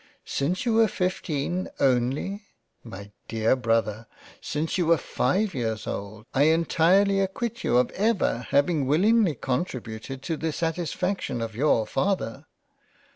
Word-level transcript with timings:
Since 0.25 0.65
you 0.65 0.73
were 0.73 0.87
fifteen 0.87 1.69
only! 1.79 2.41
My 2.83 3.11
Dear 3.27 3.55
Brothel 3.55 3.93
12 3.93 3.97
£ 3.97 3.97
LOVE 3.97 4.07
AND 4.07 4.15
FREINDSHIP 4.15 4.43
£ 4.43 4.45
since 4.47 4.77
you 4.79 4.85
were 4.87 4.97
five 4.97 5.53
years 5.53 5.85
old, 5.85 6.25
I 6.33 6.43
entirely 6.45 7.19
acquit 7.19 7.63
you 7.63 7.77
of 7.77 7.91
ever 7.91 8.47
having 8.49 8.87
willingly 8.87 9.35
contributed 9.35 10.23
to 10.23 10.37
the 10.37 10.51
satisfaction 10.53 11.39
of 11.39 11.55
your 11.55 11.85
Father. 11.85 12.47